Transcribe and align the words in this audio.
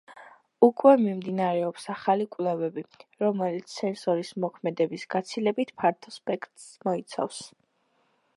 უკვე 0.67 0.93
მიმდინარეობს 1.01 1.85
ახალი 1.95 2.25
კვლევები, 2.35 2.85
რომელიც 3.25 3.77
სენსორის 3.81 4.33
მოქმედების 4.47 5.07
გაცილებით 5.17 5.75
ფართო 5.83 6.17
სპექტრს 6.21 6.69
მოიცავს. 6.91 7.45